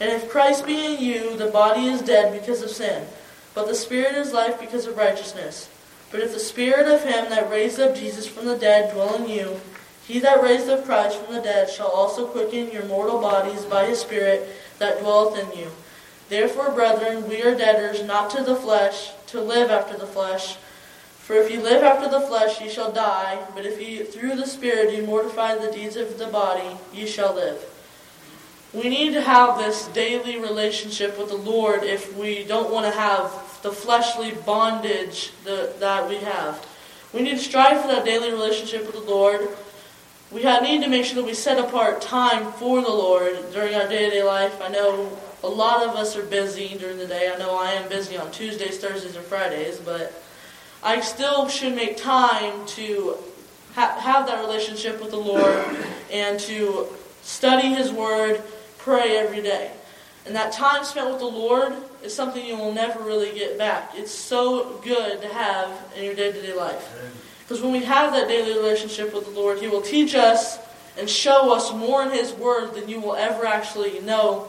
And 0.00 0.10
if 0.10 0.30
Christ 0.30 0.66
be 0.66 0.94
in 0.94 1.00
you, 1.00 1.36
the 1.36 1.50
body 1.50 1.86
is 1.86 2.02
dead 2.02 2.38
because 2.38 2.62
of 2.62 2.70
sin, 2.70 3.06
but 3.54 3.66
the 3.66 3.74
spirit 3.74 4.14
is 4.14 4.32
life 4.32 4.58
because 4.60 4.86
of 4.86 4.96
righteousness. 4.96 5.68
But 6.10 6.20
if 6.20 6.32
the 6.32 6.38
spirit 6.38 6.88
of 6.88 7.02
him 7.02 7.28
that 7.30 7.50
raised 7.50 7.80
up 7.80 7.94
Jesus 7.94 8.26
from 8.26 8.46
the 8.46 8.56
dead 8.56 8.92
dwell 8.92 9.14
in 9.16 9.28
you, 9.28 9.60
he 10.06 10.20
that 10.20 10.42
raised 10.42 10.70
up 10.70 10.86
Christ 10.86 11.18
from 11.18 11.34
the 11.34 11.42
dead 11.42 11.68
shall 11.68 11.88
also 11.88 12.26
quicken 12.26 12.70
your 12.72 12.86
mortal 12.86 13.20
bodies 13.20 13.64
by 13.66 13.84
his 13.84 14.00
spirit 14.00 14.48
that 14.78 15.00
dwelleth 15.00 15.38
in 15.38 15.58
you. 15.58 15.70
Therefore, 16.28 16.70
brethren, 16.70 17.28
we 17.28 17.42
are 17.42 17.54
debtors 17.54 18.02
not 18.04 18.30
to 18.30 18.42
the 18.42 18.56
flesh, 18.56 19.12
to 19.28 19.40
live 19.40 19.70
after 19.70 19.96
the 19.96 20.06
flesh. 20.06 20.56
For 21.18 21.34
if 21.34 21.50
you 21.50 21.60
live 21.60 21.82
after 21.82 22.08
the 22.08 22.26
flesh, 22.26 22.60
ye 22.60 22.68
shall 22.68 22.92
die. 22.92 23.38
But 23.54 23.66
if 23.66 23.80
ye 23.80 24.02
through 24.02 24.36
the 24.36 24.46
Spirit 24.46 24.94
you 24.94 25.04
mortify 25.04 25.56
the 25.56 25.70
deeds 25.70 25.96
of 25.96 26.18
the 26.18 26.26
body, 26.26 26.76
ye 26.92 27.06
shall 27.06 27.34
live. 27.34 27.62
We 28.74 28.90
need 28.90 29.14
to 29.14 29.22
have 29.22 29.58
this 29.58 29.86
daily 29.88 30.38
relationship 30.38 31.18
with 31.18 31.28
the 31.28 31.36
Lord 31.36 31.84
if 31.84 32.14
we 32.16 32.44
don't 32.44 32.70
want 32.70 32.84
to 32.84 32.98
have 32.98 33.32
the 33.62 33.72
fleshly 33.72 34.32
bondage 34.32 35.32
that, 35.44 35.80
that 35.80 36.08
we 36.08 36.16
have. 36.16 36.66
We 37.14 37.22
need 37.22 37.38
to 37.38 37.42
strive 37.42 37.80
for 37.80 37.88
that 37.88 38.04
daily 38.04 38.30
relationship 38.30 38.84
with 38.84 38.94
the 38.94 39.10
Lord. 39.10 39.48
We 40.30 40.42
need 40.42 40.82
to 40.82 40.88
make 40.88 41.06
sure 41.06 41.16
that 41.16 41.24
we 41.24 41.32
set 41.32 41.58
apart 41.58 42.02
time 42.02 42.52
for 42.52 42.82
the 42.82 42.90
Lord 42.90 43.50
during 43.52 43.74
our 43.74 43.88
day 43.88 44.04
to 44.04 44.10
day 44.10 44.22
life. 44.22 44.60
I 44.60 44.68
know 44.68 45.16
a 45.42 45.48
lot 45.48 45.82
of 45.82 45.94
us 45.94 46.16
are 46.16 46.22
busy 46.22 46.76
during 46.76 46.98
the 46.98 47.06
day. 47.06 47.32
I 47.34 47.38
know 47.38 47.58
I 47.58 47.72
am 47.72 47.88
busy 47.88 48.18
on 48.18 48.30
Tuesdays, 48.30 48.78
Thursdays, 48.78 49.16
and 49.16 49.24
Fridays, 49.24 49.78
but 49.78 50.22
I 50.82 51.00
still 51.00 51.48
should 51.48 51.74
make 51.74 51.96
time 51.96 52.66
to 52.66 53.16
ha- 53.74 53.98
have 54.00 54.26
that 54.26 54.40
relationship 54.40 55.00
with 55.00 55.12
the 55.12 55.16
Lord 55.16 55.64
and 56.12 56.38
to 56.40 56.88
study 57.22 57.68
His 57.68 57.90
Word, 57.90 58.42
pray 58.76 59.16
every 59.16 59.40
day. 59.40 59.70
And 60.26 60.36
that 60.36 60.52
time 60.52 60.84
spent 60.84 61.08
with 61.08 61.20
the 61.20 61.24
Lord 61.24 61.72
is 62.02 62.14
something 62.14 62.44
you 62.44 62.56
will 62.56 62.72
never 62.72 63.02
really 63.02 63.32
get 63.32 63.56
back. 63.56 63.92
It's 63.94 64.12
so 64.12 64.78
good 64.84 65.22
to 65.22 65.28
have 65.28 65.70
in 65.96 66.04
your 66.04 66.14
day 66.14 66.32
to 66.32 66.42
day 66.42 66.52
life. 66.52 66.86
Because 67.48 67.62
when 67.62 67.72
we 67.72 67.82
have 67.84 68.12
that 68.12 68.28
daily 68.28 68.52
relationship 68.52 69.14
with 69.14 69.24
the 69.24 69.30
Lord, 69.30 69.58
He 69.58 69.68
will 69.68 69.80
teach 69.80 70.14
us 70.14 70.58
and 70.98 71.08
show 71.08 71.54
us 71.54 71.72
more 71.72 72.02
in 72.02 72.10
His 72.10 72.34
Word 72.34 72.74
than 72.74 72.90
you 72.90 73.00
will 73.00 73.14
ever 73.16 73.46
actually 73.46 74.00
know 74.00 74.48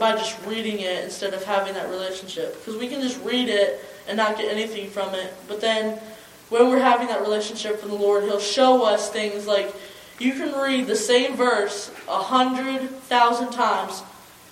by 0.00 0.12
just 0.12 0.44
reading 0.44 0.80
it 0.80 1.04
instead 1.04 1.34
of 1.34 1.44
having 1.44 1.74
that 1.74 1.88
relationship. 1.88 2.58
Because 2.58 2.80
we 2.80 2.88
can 2.88 3.00
just 3.00 3.22
read 3.22 3.48
it 3.48 3.78
and 4.08 4.16
not 4.16 4.36
get 4.36 4.50
anything 4.50 4.90
from 4.90 5.14
it. 5.14 5.32
But 5.46 5.60
then 5.60 6.00
when 6.48 6.68
we're 6.68 6.80
having 6.80 7.06
that 7.08 7.20
relationship 7.20 7.80
with 7.80 7.90
the 7.92 7.96
Lord, 7.96 8.24
He'll 8.24 8.40
show 8.40 8.84
us 8.84 9.08
things 9.08 9.46
like 9.46 9.72
you 10.18 10.32
can 10.32 10.52
read 10.58 10.88
the 10.88 10.96
same 10.96 11.36
verse 11.36 11.92
a 12.08 12.22
hundred 12.22 12.88
thousand 12.88 13.52
times, 13.52 14.02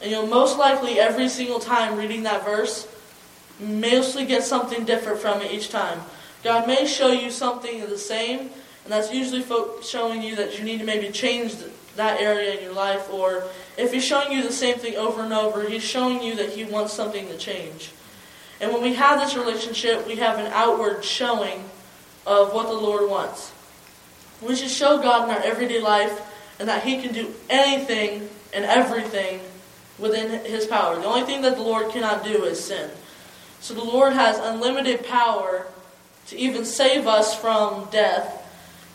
and 0.01 0.13
you'll 0.13 0.29
most 0.29 0.59
likely 0.59 1.01
every 1.01 1.29
single 1.29 1.59
time 1.59 1.97
reading 1.99 2.23
that 2.23 2.45
verse 2.45 2.87
mostly 3.59 4.27
get 4.27 4.45
something 4.45 4.85
different 4.85 5.19
from 5.19 5.41
it 5.43 5.51
each 5.51 5.71
time. 5.71 6.01
God 6.45 6.67
may 6.67 6.87
show 6.87 7.11
you 7.11 7.31
something 7.31 7.81
the 7.81 7.97
same, 7.97 8.41
and 8.41 8.93
that's 8.93 9.11
usually 9.11 9.43
showing 9.83 10.23
you 10.23 10.37
that 10.37 10.59
you 10.59 10.65
need 10.65 10.79
to 10.79 10.85
maybe 10.85 11.09
change 11.09 11.55
that 11.97 12.21
area 12.21 12.53
in 12.53 12.63
your 12.63 12.75
life, 12.75 13.11
or 13.11 13.45
if 13.79 13.93
He's 13.93 14.05
showing 14.05 14.31
you 14.31 14.43
the 14.43 14.53
same 14.53 14.77
thing 14.77 14.97
over 14.97 15.23
and 15.23 15.33
over, 15.33 15.67
He's 15.67 15.83
showing 15.83 16.23
you 16.23 16.37
that 16.37 16.51
He 16.51 16.65
wants 16.65 16.93
something 16.93 17.27
to 17.29 17.39
change. 17.39 17.93
And 18.61 18.73
when 18.73 18.83
we 18.83 18.93
have 18.93 19.21
this 19.21 19.35
relationship, 19.35 20.07
we 20.07 20.17
have 20.17 20.39
an 20.39 20.53
outward 20.53 21.03
showing 21.03 21.65
of 22.27 22.53
what 22.53 22.67
the 22.67 22.75
Lord 22.75 23.09
wants. 23.09 23.51
We 24.43 24.55
should 24.55 24.71
show 24.71 24.99
God 24.99 25.29
in 25.29 25.35
our 25.35 25.43
everyday 25.43 25.81
life 25.81 26.21
and 26.59 26.69
that 26.69 26.85
He 26.85 27.01
can 27.01 27.15
do 27.15 27.33
anything 27.49 28.29
and 28.53 28.67
everything 28.67 29.41
within 29.99 30.45
His 30.45 30.67
power. 30.67 30.97
The 30.97 31.07
only 31.07 31.23
thing 31.23 31.41
that 31.41 31.57
the 31.57 31.63
Lord 31.63 31.91
cannot 31.91 32.23
do 32.23 32.45
is 32.45 32.63
sin. 32.63 32.91
So 33.61 33.73
the 33.73 33.83
Lord 33.83 34.13
has 34.13 34.39
unlimited 34.39 35.07
power 35.07 35.67
to 36.27 36.37
even 36.39 36.65
save 36.65 37.07
us 37.07 37.39
from 37.39 37.89
death. 37.91 38.41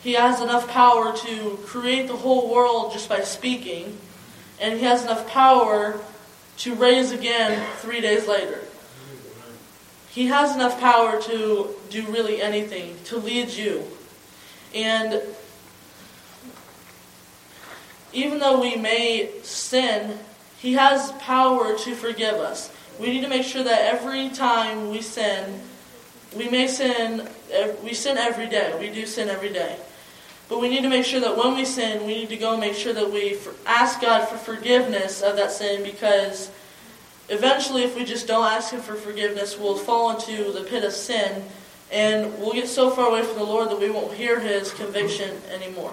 He 0.02 0.14
has 0.14 0.40
enough 0.40 0.68
power 0.68 1.16
to 1.16 1.58
create 1.64 2.08
the 2.08 2.16
whole 2.16 2.52
world 2.52 2.92
just 2.92 3.08
by 3.08 3.20
speaking. 3.20 3.98
And 4.60 4.78
He 4.78 4.84
has 4.84 5.02
enough 5.02 5.28
power 5.28 6.00
to 6.58 6.74
raise 6.74 7.12
again 7.12 7.66
three 7.78 8.00
days 8.00 8.26
later. 8.26 8.60
He 10.10 10.26
has 10.26 10.54
enough 10.54 10.80
power 10.80 11.20
to 11.22 11.74
do 11.88 12.02
really 12.06 12.42
anything, 12.42 12.96
to 13.04 13.16
lead 13.18 13.50
you. 13.50 13.84
And 14.74 15.22
even 18.12 18.38
though 18.38 18.60
we 18.60 18.76
may 18.76 19.30
sin, 19.42 20.18
He 20.58 20.72
has 20.74 21.12
power 21.12 21.78
to 21.78 21.94
forgive 21.94 22.34
us. 22.34 22.72
We 22.98 23.08
need 23.08 23.22
to 23.22 23.28
make 23.28 23.44
sure 23.44 23.62
that 23.62 23.94
every 23.94 24.28
time 24.30 24.90
we 24.90 25.00
sin, 25.00 25.60
we 26.36 26.48
may 26.48 26.66
sin, 26.66 27.28
eh, 27.50 27.72
we 27.82 27.94
sin 27.94 28.16
every 28.16 28.48
day. 28.48 28.76
We 28.78 28.90
do 28.90 29.06
sin 29.06 29.28
every 29.28 29.52
day. 29.52 29.76
But 30.48 30.60
we 30.60 30.68
need 30.68 30.82
to 30.82 30.88
make 30.88 31.04
sure 31.04 31.20
that 31.20 31.36
when 31.36 31.54
we 31.54 31.64
sin, 31.64 32.06
we 32.06 32.14
need 32.14 32.28
to 32.30 32.36
go 32.36 32.52
and 32.52 32.60
make 32.60 32.74
sure 32.74 32.92
that 32.92 33.10
we 33.10 33.38
ask 33.66 34.00
God 34.00 34.26
for 34.26 34.36
forgiveness 34.36 35.22
of 35.22 35.36
that 35.36 35.52
sin 35.52 35.84
because 35.84 36.50
eventually, 37.28 37.84
if 37.84 37.94
we 37.94 38.04
just 38.04 38.26
don't 38.26 38.44
ask 38.44 38.72
Him 38.72 38.80
for 38.80 38.94
forgiveness, 38.94 39.58
we'll 39.58 39.76
fall 39.76 40.10
into 40.10 40.50
the 40.52 40.62
pit 40.62 40.84
of 40.84 40.92
sin 40.92 41.44
and 41.92 42.36
we'll 42.38 42.52
get 42.52 42.68
so 42.68 42.90
far 42.90 43.08
away 43.08 43.22
from 43.22 43.36
the 43.36 43.44
Lord 43.44 43.70
that 43.70 43.78
we 43.78 43.90
won't 43.90 44.14
hear 44.14 44.40
His 44.40 44.72
conviction 44.72 45.36
anymore. 45.52 45.92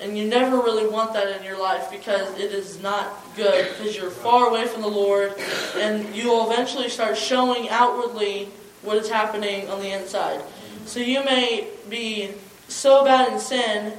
And 0.00 0.16
you 0.16 0.28
never 0.28 0.58
really 0.58 0.86
want 0.86 1.12
that 1.14 1.36
in 1.36 1.42
your 1.42 1.60
life 1.60 1.90
because 1.90 2.38
it 2.38 2.52
is 2.52 2.80
not 2.82 3.34
good 3.36 3.68
because 3.76 3.96
you're 3.96 4.10
far 4.10 4.48
away 4.48 4.66
from 4.66 4.82
the 4.82 4.88
Lord 4.88 5.34
and 5.76 6.14
you 6.14 6.28
will 6.28 6.50
eventually 6.50 6.88
start 6.88 7.16
showing 7.16 7.68
outwardly 7.68 8.48
what 8.88 8.96
is 8.96 9.08
happening 9.08 9.68
on 9.68 9.80
the 9.80 9.92
inside. 9.92 10.42
So 10.86 10.98
you 10.98 11.22
may 11.24 11.68
be 11.88 12.30
so 12.66 13.04
bad 13.04 13.32
in 13.32 13.38
sin, 13.38 13.92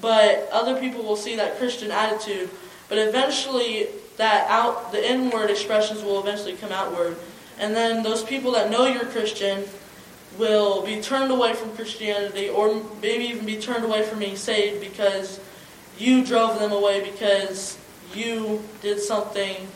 but 0.00 0.48
other 0.52 0.78
people 0.78 1.04
will 1.04 1.16
see 1.16 1.36
that 1.36 1.56
Christian 1.56 1.90
attitude. 1.90 2.50
But 2.88 2.98
eventually 2.98 3.86
that 4.16 4.46
out 4.50 4.92
the 4.92 5.10
inward 5.10 5.48
expressions 5.50 6.02
will 6.02 6.20
eventually 6.20 6.54
come 6.54 6.72
outward. 6.72 7.16
And 7.58 7.74
then 7.74 8.02
those 8.02 8.22
people 8.22 8.52
that 8.52 8.70
know 8.70 8.86
you're 8.86 9.06
Christian 9.06 9.64
will 10.38 10.84
be 10.84 11.00
turned 11.00 11.30
away 11.30 11.54
from 11.54 11.74
Christianity 11.76 12.48
or 12.48 12.82
maybe 13.00 13.24
even 13.24 13.46
be 13.46 13.56
turned 13.56 13.84
away 13.84 14.02
from 14.02 14.18
being 14.18 14.36
saved 14.36 14.80
because 14.80 15.40
you 15.98 16.24
drove 16.24 16.58
them 16.58 16.72
away 16.72 17.02
because 17.02 17.78
you 18.14 18.62
did 18.80 18.98
something 18.98 19.68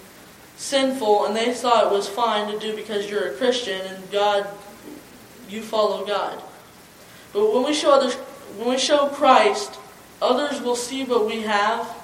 sinful 0.56 1.26
and 1.26 1.36
they 1.36 1.52
thought 1.52 1.84
it 1.84 1.92
was 1.92 2.08
fine 2.08 2.50
to 2.52 2.58
do 2.58 2.74
because 2.74 3.10
you're 3.10 3.28
a 3.28 3.34
Christian 3.34 3.80
and 3.82 4.10
God 4.10 4.46
you 5.48 5.62
follow 5.62 6.04
God. 6.04 6.42
But 7.32 7.52
when 7.52 7.64
we 7.64 7.74
show 7.74 7.92
others 7.92 8.14
when 8.56 8.70
we 8.70 8.78
show 8.78 9.08
Christ, 9.08 9.78
others 10.22 10.60
will 10.60 10.76
see 10.76 11.04
what 11.04 11.26
we 11.26 11.42
have. 11.42 11.94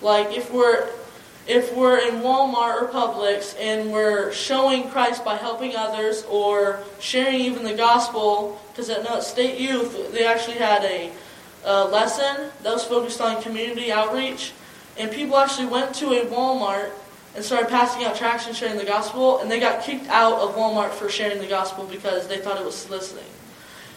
Like 0.00 0.36
if 0.36 0.52
we're 0.52 0.88
if 1.46 1.74
we're 1.74 1.98
in 1.98 2.20
Walmart 2.20 2.82
or 2.82 2.88
Publix 2.88 3.56
and 3.58 3.92
we're 3.92 4.32
showing 4.32 4.88
Christ 4.88 5.24
by 5.24 5.36
helping 5.36 5.74
others 5.74 6.24
or 6.28 6.80
sharing 7.00 7.40
even 7.40 7.64
the 7.64 7.74
gospel, 7.74 8.60
because 8.68 8.88
at 8.88 9.22
State 9.24 9.58
Youth, 9.58 10.12
they 10.12 10.24
actually 10.24 10.58
had 10.58 10.84
a, 10.84 11.10
a 11.64 11.84
lesson 11.86 12.50
that 12.62 12.72
was 12.72 12.84
focused 12.84 13.20
on 13.20 13.42
community 13.42 13.90
outreach, 13.90 14.52
and 14.96 15.10
people 15.10 15.36
actually 15.38 15.66
went 15.66 15.94
to 15.96 16.10
a 16.12 16.26
Walmart 16.26 16.90
and 17.34 17.44
started 17.44 17.68
passing 17.68 18.04
out 18.04 18.16
tracts 18.16 18.46
and 18.46 18.56
sharing 18.56 18.76
the 18.76 18.84
gospel, 18.84 19.38
and 19.40 19.50
they 19.50 19.60
got 19.60 19.82
kicked 19.82 20.08
out 20.08 20.40
of 20.40 20.54
Walmart 20.56 20.90
for 20.90 21.08
sharing 21.08 21.38
the 21.38 21.46
gospel 21.46 21.84
because 21.84 22.26
they 22.26 22.38
thought 22.38 22.60
it 22.60 22.64
was 22.64 22.74
soliciting. 22.74 23.24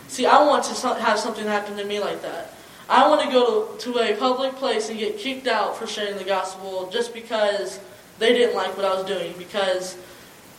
See, 0.07 0.25
I 0.25 0.45
want 0.45 0.63
to 0.65 0.93
have 0.95 1.17
something 1.17 1.45
happen 1.45 1.75
to 1.77 1.85
me 1.85 1.99
like 1.99 2.21
that. 2.21 2.53
I 2.89 3.07
want 3.07 3.21
to 3.21 3.31
go 3.31 3.75
to, 3.77 3.93
to 3.93 3.99
a 3.99 4.15
public 4.15 4.53
place 4.55 4.89
and 4.89 4.99
get 4.99 5.17
kicked 5.17 5.47
out 5.47 5.77
for 5.77 5.87
sharing 5.87 6.17
the 6.17 6.23
gospel 6.23 6.89
just 6.91 7.13
because 7.13 7.79
they 8.19 8.33
didn't 8.33 8.55
like 8.55 8.75
what 8.77 8.85
I 8.85 8.93
was 8.93 9.05
doing. 9.05 9.33
Because 9.37 9.97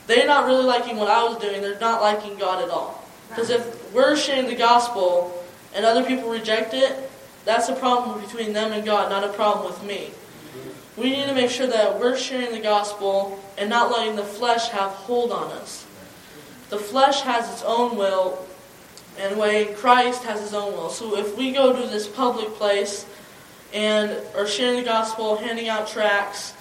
they're 0.07 0.27
not 0.27 0.47
really 0.47 0.65
liking 0.65 0.97
what 0.97 1.09
I 1.09 1.23
was 1.23 1.39
doing. 1.39 1.61
They're 1.61 1.79
not 1.79 2.01
liking 2.01 2.37
God 2.37 2.63
at 2.63 2.71
all. 2.71 3.05
Because 3.29 3.51
if 3.51 3.95
we're 3.95 4.17
sharing 4.17 4.47
the 4.47 4.57
gospel 4.57 5.45
and 5.75 5.85
other 5.85 6.05
people 6.05 6.31
reject 6.31 6.75
it, 6.75 7.11
that's 7.45 7.69
a 7.69 7.77
problem 7.77 8.21
between 8.21 8.53
them 8.53 8.73
and 8.73 8.85
God, 8.85 9.11
not 9.11 9.23
a 9.23 9.33
problem 9.33 9.67
with 9.67 9.83
me. 9.85 10.11
We 10.97 11.11
need 11.11 11.27
to 11.27 11.35
make 11.35 11.51
sure 11.51 11.67
that 11.67 11.99
we're 11.99 12.17
sharing 12.17 12.53
the 12.53 12.61
gospel 12.61 13.39
and 13.59 13.69
not 13.69 13.91
letting 13.91 14.17
the 14.17 14.25
flesh 14.25 14.69
have 14.69 14.91
hold 14.91 15.33
on 15.33 15.51
us. 15.53 15.85
The 16.71 16.79
flesh 16.79 17.23
has 17.23 17.53
its 17.53 17.63
own 17.63 17.97
will, 17.97 18.45
and 19.19 19.39
way 19.39 19.75
Christ 19.75 20.25
has 20.25 20.41
his 20.41 20.55
own 20.55 20.73
will. 20.73 20.91
So 20.91 21.17
if 21.17 21.37
we 21.37 21.53
go 21.53 21.73
to 21.73 21.89
this 21.89 22.07
public 22.07 22.49
place 22.55 23.07
and 23.73 24.17
are 24.37 24.47
sharing 24.47 24.77
the 24.77 24.85
gospel, 24.85 25.37
handing 25.37 25.69
out 25.69 25.89
tracts, 25.89 26.55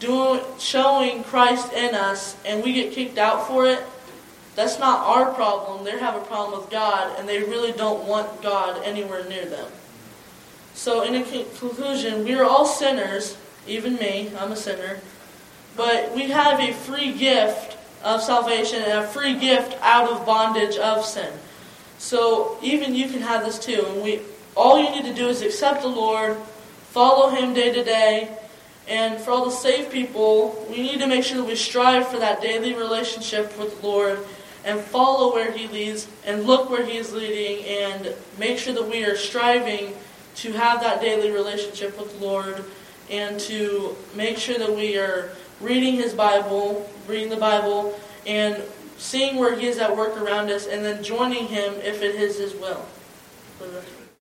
doing 0.00 0.40
showing 0.58 1.24
Christ 1.24 1.72
in 1.72 1.94
us, 1.94 2.36
and 2.44 2.62
we 2.62 2.74
get 2.74 2.92
kicked 2.92 3.18
out 3.18 3.46
for 3.46 3.66
it, 3.66 3.82
that's 4.54 4.78
not 4.78 5.00
our 5.00 5.32
problem. 5.32 5.84
They 5.84 5.98
have 5.98 6.14
a 6.14 6.24
problem 6.24 6.60
with 6.60 6.70
God, 6.70 7.18
and 7.18 7.28
they 7.28 7.40
really 7.40 7.72
don't 7.72 8.06
want 8.06 8.42
God 8.42 8.82
anywhere 8.84 9.24
near 9.28 9.44
them. 9.44 9.70
So, 10.74 11.02
in 11.02 11.22
conclusion, 11.24 12.24
we 12.24 12.34
are 12.34 12.44
all 12.44 12.66
sinners, 12.66 13.36
even 13.66 13.96
me, 13.96 14.30
I'm 14.38 14.52
a 14.52 14.56
sinner, 14.56 15.00
but 15.76 16.14
we 16.14 16.30
have 16.30 16.60
a 16.60 16.72
free 16.72 17.12
gift 17.12 17.76
of 18.02 18.22
salvation 18.22 18.82
and 18.82 18.92
a 18.92 19.06
free 19.06 19.38
gift 19.38 19.76
out 19.82 20.10
of 20.10 20.24
bondage 20.24 20.76
of 20.76 21.04
sin. 21.04 21.32
So, 21.98 22.58
even 22.62 22.94
you 22.94 23.08
can 23.08 23.20
have 23.22 23.44
this 23.44 23.58
too. 23.58 23.84
And 23.88 24.02
we, 24.02 24.20
all 24.54 24.78
you 24.78 24.90
need 24.90 25.04
to 25.04 25.14
do 25.14 25.28
is 25.28 25.42
accept 25.42 25.82
the 25.82 25.88
Lord, 25.88 26.36
follow 26.90 27.30
Him 27.30 27.54
day 27.54 27.72
to 27.72 27.82
day, 27.82 28.36
and 28.88 29.20
for 29.20 29.32
all 29.32 29.44
the 29.44 29.50
saved 29.50 29.90
people, 29.90 30.66
we 30.70 30.76
need 30.76 31.00
to 31.00 31.06
make 31.06 31.24
sure 31.24 31.38
that 31.38 31.46
we 31.46 31.56
strive 31.56 32.06
for 32.08 32.18
that 32.18 32.40
daily 32.40 32.74
relationship 32.74 33.58
with 33.58 33.80
the 33.80 33.86
Lord 33.86 34.20
and 34.64 34.80
follow 34.80 35.32
where 35.34 35.50
He 35.50 35.66
leads 35.68 36.06
and 36.24 36.44
look 36.44 36.70
where 36.70 36.84
He 36.84 36.96
is 36.96 37.12
leading 37.12 37.64
and 37.64 38.14
make 38.38 38.58
sure 38.58 38.74
that 38.74 38.88
we 38.88 39.04
are 39.04 39.16
striving 39.16 39.94
to 40.36 40.52
have 40.52 40.80
that 40.80 41.00
daily 41.00 41.30
relationship 41.30 41.98
with 41.98 42.18
the 42.18 42.24
Lord 42.24 42.64
and 43.10 43.38
to 43.40 43.96
make 44.14 44.38
sure 44.38 44.58
that 44.58 44.74
we 44.74 44.96
are 44.98 45.30
reading 45.60 45.94
His 45.94 46.14
Bible, 46.14 46.88
reading 47.06 47.28
the 47.28 47.36
Bible, 47.36 47.98
and 48.26 48.62
seeing 48.98 49.36
where 49.36 49.56
He 49.56 49.66
is 49.66 49.78
at 49.78 49.96
work 49.96 50.16
around 50.16 50.50
us 50.50 50.66
and 50.66 50.84
then 50.84 51.02
joining 51.02 51.46
Him 51.46 51.74
if 51.82 52.02
it 52.02 52.14
is 52.14 52.38
His 52.38 52.54
will. 52.54 52.84